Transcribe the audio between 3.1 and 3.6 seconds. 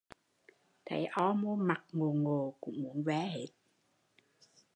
hết